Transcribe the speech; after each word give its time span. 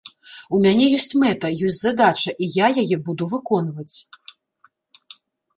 У 0.55 0.59
мяне 0.63 0.85
ёсць 0.99 1.11
мэта, 1.23 1.51
ёсць 1.67 1.77
задача, 1.87 2.31
і 2.45 2.49
я 2.65 2.71
яе 2.85 2.97
буду 3.11 3.23
выконваць. 3.35 4.19